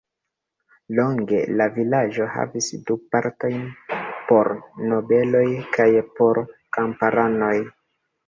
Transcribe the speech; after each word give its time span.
Longe 0.99 1.41
la 1.59 1.65
vilaĝo 1.73 2.25
havis 2.37 2.69
du 2.87 2.95
partojn, 3.15 3.61
por 4.31 4.49
nobeloj 4.93 5.45
kaj 5.79 5.89
por 6.21 6.43
kamparanoj. 6.79 7.55